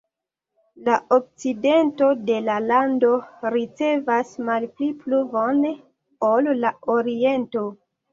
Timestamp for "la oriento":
6.65-7.63